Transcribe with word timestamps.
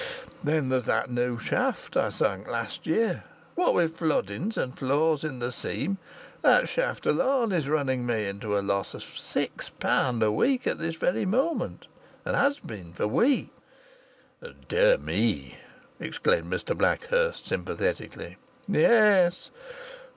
Then 0.43 0.69
there's 0.69 0.85
that 0.85 1.11
new 1.11 1.37
shaft 1.37 1.95
I 1.95 2.09
sunk 2.09 2.47
last 2.47 2.87
year. 2.87 3.23
What 3.53 3.75
with 3.75 3.95
floodings, 3.97 4.57
and 4.57 4.75
flaws 4.75 5.23
in 5.23 5.37
the 5.37 5.51
seam, 5.51 5.99
that 6.41 6.67
shaft 6.67 7.05
alone 7.05 7.51
is 7.51 7.69
running 7.69 8.03
me 8.07 8.25
into 8.25 8.57
a 8.57 8.65
loss 8.65 8.95
of 8.95 9.03
six 9.03 9.69
pound 9.69 10.23
a 10.23 10.31
week 10.31 10.65
at 10.65 10.79
this 10.79 10.95
very 10.95 11.27
moment, 11.27 11.85
and 12.25 12.35
has 12.35 12.57
been 12.57 12.93
for 12.93 13.07
weeks." 13.07 13.51
"Dear 14.67 14.97
me!" 14.97 15.57
exclaimed 15.99 16.51
Mr 16.51 16.75
Blackhurst, 16.75 17.45
sympathetically. 17.45 18.37
"Yes! 18.67 19.51